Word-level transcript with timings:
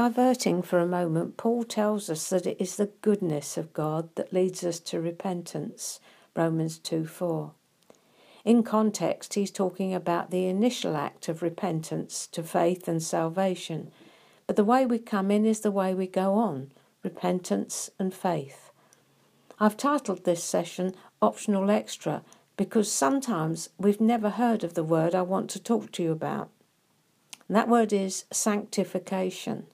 Diverting 0.00 0.62
for 0.62 0.78
a 0.78 0.86
moment, 0.86 1.36
Paul 1.36 1.62
tells 1.62 2.08
us 2.08 2.30
that 2.30 2.46
it 2.46 2.56
is 2.58 2.76
the 2.76 2.90
goodness 3.02 3.58
of 3.58 3.74
God 3.74 4.08
that 4.14 4.32
leads 4.32 4.64
us 4.64 4.80
to 4.80 4.98
repentance. 4.98 6.00
Romans 6.34 6.78
2 6.78 7.04
4. 7.04 7.52
In 8.46 8.62
context, 8.62 9.34
he's 9.34 9.50
talking 9.50 9.92
about 9.92 10.30
the 10.30 10.46
initial 10.46 10.96
act 10.96 11.28
of 11.28 11.42
repentance 11.42 12.26
to 12.28 12.42
faith 12.42 12.88
and 12.88 13.02
salvation. 13.02 13.90
But 14.46 14.56
the 14.56 14.64
way 14.64 14.86
we 14.86 14.98
come 14.98 15.30
in 15.30 15.44
is 15.44 15.60
the 15.60 15.70
way 15.70 15.92
we 15.92 16.06
go 16.06 16.32
on 16.32 16.72
repentance 17.02 17.90
and 17.98 18.14
faith. 18.14 18.70
I've 19.58 19.76
titled 19.76 20.24
this 20.24 20.42
session 20.42 20.94
Optional 21.20 21.70
Extra 21.70 22.22
because 22.56 22.90
sometimes 22.90 23.68
we've 23.76 24.00
never 24.00 24.30
heard 24.30 24.64
of 24.64 24.72
the 24.72 24.82
word 24.82 25.14
I 25.14 25.20
want 25.20 25.50
to 25.50 25.62
talk 25.62 25.92
to 25.92 26.02
you 26.02 26.10
about. 26.10 26.48
And 27.48 27.54
that 27.54 27.68
word 27.68 27.92
is 27.92 28.24
sanctification. 28.32 29.66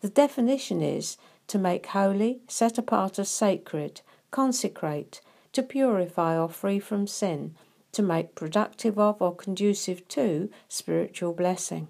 The 0.00 0.08
definition 0.08 0.82
is 0.82 1.16
to 1.48 1.58
make 1.58 1.86
holy, 1.86 2.40
set 2.48 2.78
apart 2.78 3.18
as 3.18 3.28
sacred, 3.28 4.00
consecrate, 4.30 5.20
to 5.52 5.62
purify 5.62 6.38
or 6.38 6.48
free 6.48 6.78
from 6.78 7.06
sin, 7.06 7.54
to 7.92 8.02
make 8.02 8.34
productive 8.34 8.98
of 8.98 9.22
or 9.22 9.34
conducive 9.34 10.06
to 10.08 10.50
spiritual 10.68 11.32
blessing. 11.32 11.88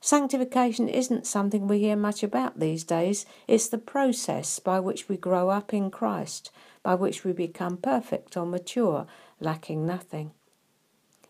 Sanctification 0.00 0.88
isn't 0.88 1.28
something 1.28 1.68
we 1.68 1.78
hear 1.78 1.94
much 1.94 2.24
about 2.24 2.58
these 2.58 2.82
days. 2.82 3.24
It's 3.46 3.68
the 3.68 3.78
process 3.78 4.58
by 4.58 4.80
which 4.80 5.08
we 5.08 5.16
grow 5.16 5.50
up 5.50 5.72
in 5.72 5.92
Christ, 5.92 6.50
by 6.82 6.96
which 6.96 7.22
we 7.22 7.32
become 7.32 7.76
perfect 7.76 8.36
or 8.36 8.44
mature, 8.44 9.06
lacking 9.38 9.86
nothing. 9.86 10.32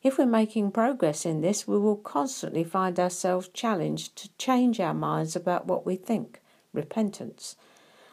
If 0.03 0.19
we're 0.19 0.27
making 0.27 0.73
progress 0.73 1.25
in 1.25 1.43
this, 1.43 1.69
we 1.69 1.79
will 1.79 1.97
constantly 1.97 2.65
find 2.65 2.99
ourselves 2.99 3.49
challenged 3.49 4.17
to 4.17 4.31
change 4.37 4.81
our 4.81 4.95
minds 4.95 5.37
about 5.37 5.67
what 5.67 5.87
we 5.87 5.95
think, 5.95 6.41
repentance, 6.73 7.55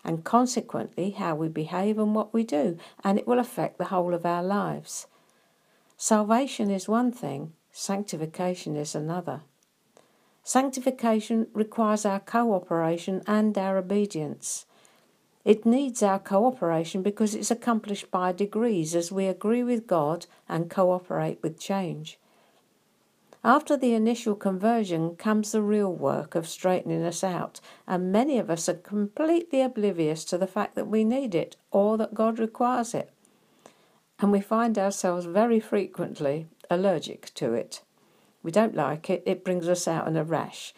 and 0.03 0.23
consequently 0.23 1.11
how 1.11 1.35
we 1.35 1.49
behave 1.49 1.97
and 1.97 2.13
what 2.13 2.33
we 2.33 2.43
do, 2.43 2.77
and 3.03 3.17
it 3.17 3.27
will 3.27 3.39
affect 3.39 3.77
the 3.77 3.85
whole 3.85 4.13
of 4.13 4.25
our 4.25 4.43
lives. 4.43 5.07
Salvation 5.97 6.69
is 6.69 6.87
one 6.87 7.11
thing, 7.11 7.53
sanctification 7.71 8.75
is 8.75 8.93
another. 8.93 9.41
Sanctification 10.43 11.47
requires 11.53 12.05
our 12.05 12.19
cooperation 12.19 13.21
and 13.27 13.57
our 13.57 13.77
obedience. 13.77 14.65
It 15.45 15.65
needs 15.65 16.03
our 16.03 16.19
cooperation 16.19 17.01
because 17.01 17.33
it's 17.33 17.51
accomplished 17.51 18.11
by 18.11 18.31
degrees 18.31 18.95
as 18.95 19.11
we 19.11 19.27
agree 19.27 19.63
with 19.63 19.87
God 19.87 20.25
and 20.47 20.69
cooperate 20.69 21.39
with 21.41 21.59
change. 21.59 22.19
After 23.43 23.77
the 23.77 23.93
initial 23.93 24.35
conversion 24.35 25.15
comes 25.15 25.51
the 25.51 25.61
real 25.61 25.93
work 25.93 26.35
of 26.35 26.47
straightening 26.47 27.03
us 27.03 27.23
out, 27.23 27.61
and 27.87 28.11
many 28.11 28.37
of 28.37 28.49
us 28.49 28.67
are 28.67 28.73
completely 28.73 29.61
oblivious 29.61 30.25
to 30.25 30.37
the 30.37 30.47
fact 30.47 30.75
that 30.75 30.87
we 30.87 31.03
need 31.05 31.33
it 31.33 31.55
or 31.71 31.97
that 31.97 32.13
God 32.13 32.37
requires 32.37 32.93
it 32.93 33.11
and 34.19 34.31
we 34.31 34.41
find 34.41 34.77
ourselves 34.77 35.25
very 35.25 35.59
frequently 35.59 36.47
allergic 36.69 37.33
to 37.35 37.53
it. 37.53 37.81
We 38.43 38.51
don't 38.51 38.75
like 38.75 39.09
it, 39.09 39.23
it 39.25 39.43
brings 39.43 39.67
us 39.67 39.87
out 39.87 40.07
in 40.07 40.17
a 40.17 40.23
rash. 40.23 40.73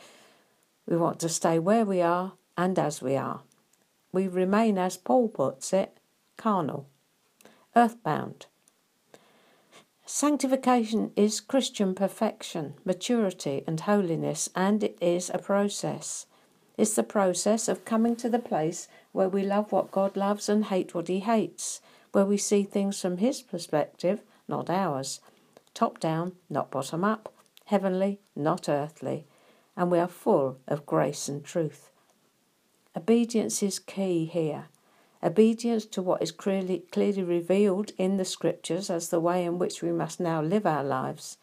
We 0.85 0.97
want 0.97 1.19
to 1.21 1.29
stay 1.29 1.59
where 1.59 1.85
we 1.85 2.01
are 2.01 2.33
and 2.57 2.77
as 2.77 3.01
we 3.01 3.15
are. 3.15 3.41
We 4.11 4.27
remain, 4.27 4.77
as 4.77 4.97
Paul 4.97 5.29
puts 5.29 5.73
it, 5.73 5.97
carnal, 6.37 6.87
earthbound. 7.75 8.47
Sanctification 10.05 11.11
is 11.15 11.39
Christian 11.39 11.95
perfection, 11.95 12.73
maturity, 12.83 13.63
and 13.65 13.79
holiness, 13.79 14.49
and 14.55 14.83
it 14.83 14.97
is 14.99 15.29
a 15.33 15.37
process. 15.37 16.25
It's 16.77 16.95
the 16.95 17.03
process 17.03 17.67
of 17.67 17.85
coming 17.85 18.15
to 18.17 18.29
the 18.29 18.39
place 18.39 18.87
where 19.11 19.29
we 19.29 19.43
love 19.43 19.71
what 19.71 19.91
God 19.91 20.17
loves 20.17 20.49
and 20.49 20.65
hate 20.65 20.93
what 20.93 21.07
He 21.07 21.19
hates 21.19 21.81
where 22.11 22.25
we 22.25 22.37
see 22.37 22.63
things 22.63 22.99
from 22.99 23.17
His 23.17 23.41
perspective, 23.41 24.21
not 24.47 24.69
ours, 24.69 25.21
top 25.73 25.99
down, 25.99 26.33
not 26.49 26.71
bottom 26.71 27.03
up, 27.03 27.33
heavenly, 27.65 28.19
not 28.35 28.67
earthly, 28.67 29.25
and 29.77 29.89
we 29.89 29.99
are 29.99 30.07
full 30.07 30.57
of 30.67 30.85
grace 30.85 31.29
and 31.29 31.43
truth. 31.43 31.89
Obedience 32.95 33.63
is 33.63 33.79
key 33.79 34.25
here. 34.25 34.65
Obedience 35.23 35.85
to 35.85 36.01
what 36.01 36.21
is 36.21 36.31
clearly, 36.31 36.83
clearly 36.91 37.23
revealed 37.23 37.91
in 37.97 38.17
the 38.17 38.25
Scriptures 38.25 38.89
as 38.89 39.09
the 39.09 39.19
way 39.19 39.45
in 39.45 39.59
which 39.59 39.81
we 39.81 39.91
must 39.91 40.19
now 40.19 40.41
live 40.41 40.65
our 40.65 40.83
lives, 40.83 41.37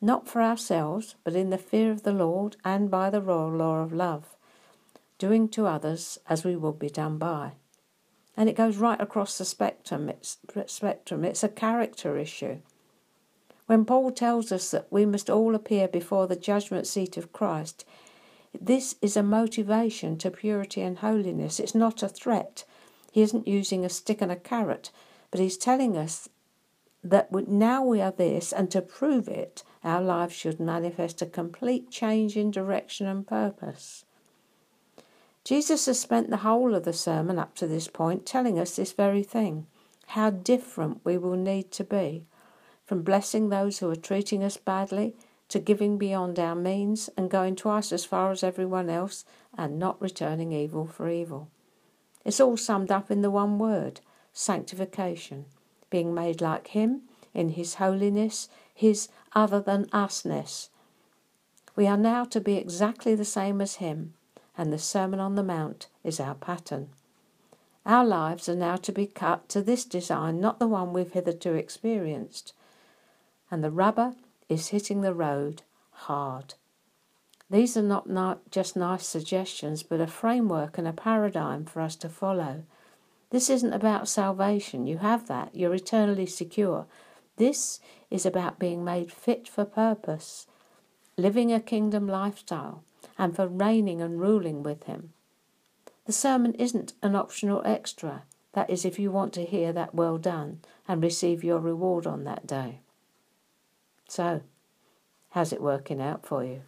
not 0.00 0.26
for 0.26 0.42
ourselves, 0.42 1.14
but 1.24 1.34
in 1.34 1.50
the 1.50 1.58
fear 1.58 1.90
of 1.90 2.02
the 2.02 2.12
Lord 2.12 2.56
and 2.64 2.90
by 2.90 3.10
the 3.10 3.20
royal 3.20 3.52
law 3.52 3.82
of 3.82 3.92
love, 3.92 4.36
doing 5.18 5.48
to 5.50 5.66
others 5.66 6.18
as 6.28 6.44
we 6.44 6.56
will 6.56 6.72
be 6.72 6.88
done 6.88 7.18
by 7.18 7.52
and 8.36 8.48
it 8.48 8.56
goes 8.56 8.76
right 8.76 9.00
across 9.00 9.38
the 9.38 9.44
spectrum. 9.44 10.08
It's, 10.08 10.38
spectrum. 10.66 11.24
It's 11.24 11.44
a 11.44 11.48
character 11.48 12.16
issue. 12.16 12.58
When 13.66 13.84
Paul 13.84 14.10
tells 14.10 14.50
us 14.50 14.70
that 14.70 14.86
we 14.90 15.06
must 15.06 15.30
all 15.30 15.54
appear 15.54 15.86
before 15.86 16.26
the 16.26 16.36
judgment 16.36 16.86
seat 16.86 17.16
of 17.16 17.32
Christ, 17.32 17.84
this 18.60 18.96
is 19.00 19.16
a 19.16 19.22
motivation 19.22 20.18
to 20.18 20.30
purity 20.30 20.82
and 20.82 20.98
holiness. 20.98 21.58
It's 21.58 21.74
not 21.74 22.02
a 22.02 22.08
threat. 22.08 22.64
He 23.10 23.22
isn't 23.22 23.48
using 23.48 23.84
a 23.84 23.88
stick 23.88 24.20
and 24.20 24.32
a 24.32 24.36
carrot, 24.36 24.90
but 25.30 25.40
he's 25.40 25.56
telling 25.56 25.96
us 25.96 26.28
that 27.04 27.32
now 27.48 27.84
we 27.84 28.00
are 28.00 28.12
this, 28.12 28.52
and 28.52 28.70
to 28.70 28.80
prove 28.80 29.26
it, 29.26 29.64
our 29.82 30.00
lives 30.00 30.34
should 30.34 30.60
manifest 30.60 31.20
a 31.20 31.26
complete 31.26 31.90
change 31.90 32.36
in 32.36 32.50
direction 32.50 33.06
and 33.06 33.26
purpose. 33.26 34.04
Jesus 35.44 35.86
has 35.86 35.98
spent 35.98 36.30
the 36.30 36.38
whole 36.38 36.74
of 36.74 36.84
the 36.84 36.92
sermon 36.92 37.38
up 37.38 37.56
to 37.56 37.66
this 37.66 37.88
point 37.88 38.24
telling 38.24 38.58
us 38.58 38.76
this 38.76 38.92
very 38.92 39.24
thing 39.24 39.66
how 40.08 40.30
different 40.30 41.00
we 41.04 41.16
will 41.16 41.36
need 41.36 41.70
to 41.72 41.82
be 41.82 42.26
from 42.84 43.02
blessing 43.02 43.48
those 43.48 43.78
who 43.78 43.90
are 43.90 43.96
treating 43.96 44.44
us 44.44 44.56
badly 44.56 45.16
to 45.52 45.58
giving 45.58 45.98
beyond 45.98 46.38
our 46.38 46.54
means 46.54 47.10
and 47.14 47.30
going 47.30 47.54
twice 47.54 47.92
as 47.92 48.06
far 48.06 48.30
as 48.30 48.42
everyone 48.42 48.88
else 48.88 49.26
and 49.54 49.78
not 49.78 50.00
returning 50.00 50.50
evil 50.50 50.86
for 50.86 51.10
evil. 51.10 51.46
It's 52.24 52.40
all 52.40 52.56
summed 52.56 52.90
up 52.90 53.10
in 53.10 53.20
the 53.20 53.30
one 53.30 53.58
word 53.58 54.00
sanctification, 54.32 55.44
being 55.90 56.14
made 56.14 56.40
like 56.40 56.68
Him 56.68 57.02
in 57.34 57.50
His 57.50 57.74
holiness, 57.74 58.48
His 58.74 59.10
other 59.34 59.60
than 59.60 59.90
usness. 59.92 60.70
We 61.76 61.86
are 61.86 61.98
now 61.98 62.24
to 62.24 62.40
be 62.40 62.56
exactly 62.56 63.14
the 63.14 63.22
same 63.26 63.60
as 63.60 63.74
Him 63.74 64.14
and 64.56 64.72
the 64.72 64.78
Sermon 64.78 65.20
on 65.20 65.34
the 65.34 65.42
Mount 65.42 65.86
is 66.02 66.18
our 66.18 66.34
pattern. 66.34 66.88
Our 67.84 68.06
lives 68.06 68.48
are 68.48 68.56
now 68.56 68.76
to 68.76 68.92
be 68.92 69.06
cut 69.06 69.50
to 69.50 69.60
this 69.60 69.84
design, 69.84 70.40
not 70.40 70.58
the 70.58 70.66
one 70.66 70.94
we've 70.94 71.12
hitherto 71.12 71.52
experienced. 71.52 72.54
And 73.50 73.62
the 73.62 73.70
rubber 73.70 74.14
is 74.52 74.68
hitting 74.68 75.00
the 75.00 75.14
road 75.14 75.62
hard. 75.90 76.54
These 77.50 77.76
are 77.76 77.82
not, 77.82 78.50
just 78.50 78.76
nice 78.76 79.06
suggestions, 79.06 79.82
but 79.82 80.00
a 80.00 80.06
framework 80.06 80.78
and 80.78 80.86
a 80.86 80.92
paradigm 80.92 81.64
for 81.64 81.80
us 81.80 81.96
to 81.96 82.08
follow. 82.08 82.64
This 83.30 83.50
isn't 83.50 83.72
about 83.72 84.08
salvation. 84.08 84.86
You 84.86 84.98
have 84.98 85.26
that. 85.28 85.54
You're 85.54 85.74
eternally 85.74 86.26
secure. 86.26 86.86
This 87.36 87.80
is 88.10 88.26
about 88.26 88.58
being 88.58 88.84
made 88.84 89.10
fit 89.10 89.48
for 89.48 89.64
purpose, 89.64 90.46
living 91.16 91.52
a 91.52 91.60
kingdom 91.60 92.06
lifestyle, 92.06 92.84
and 93.18 93.34
for 93.34 93.48
reigning 93.48 94.00
and 94.02 94.20
ruling 94.20 94.62
with 94.62 94.84
him. 94.84 95.12
The 96.04 96.12
sermon 96.12 96.54
isn't 96.54 96.92
an 97.02 97.16
optional 97.16 97.62
extra, 97.64 98.24
that 98.52 98.68
is, 98.68 98.84
if 98.84 98.98
you 98.98 99.10
want 99.10 99.32
to 99.34 99.46
hear 99.46 99.72
that 99.72 99.94
well 99.94 100.18
done 100.18 100.60
and 100.86 101.02
receive 101.02 101.42
your 101.42 101.58
reward 101.58 102.06
on 102.06 102.24
that 102.24 102.46
day. 102.46 102.81
So, 104.12 104.42
how's 105.30 105.54
it 105.54 105.62
working 105.62 105.98
out 105.98 106.26
for 106.26 106.44
you? 106.44 106.60